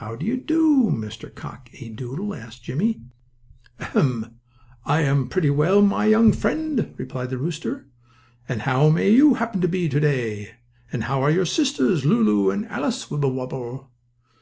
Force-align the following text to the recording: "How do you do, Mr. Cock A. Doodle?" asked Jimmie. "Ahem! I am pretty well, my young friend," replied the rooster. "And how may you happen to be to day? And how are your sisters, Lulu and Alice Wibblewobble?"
"How 0.00 0.16
do 0.16 0.24
you 0.24 0.38
do, 0.38 0.84
Mr. 0.84 1.28
Cock 1.30 1.68
A. 1.78 1.90
Doodle?" 1.90 2.34
asked 2.34 2.62
Jimmie. 2.64 3.02
"Ahem! 3.78 4.36
I 4.86 5.02
am 5.02 5.28
pretty 5.28 5.50
well, 5.50 5.82
my 5.82 6.06
young 6.06 6.32
friend," 6.32 6.94
replied 6.96 7.28
the 7.28 7.36
rooster. 7.36 7.86
"And 8.48 8.62
how 8.62 8.88
may 8.88 9.10
you 9.10 9.34
happen 9.34 9.60
to 9.60 9.68
be 9.68 9.86
to 9.90 10.00
day? 10.00 10.52
And 10.90 11.04
how 11.04 11.20
are 11.20 11.30
your 11.30 11.44
sisters, 11.44 12.06
Lulu 12.06 12.48
and 12.50 12.64
Alice 12.68 13.10
Wibblewobble?" 13.10 13.90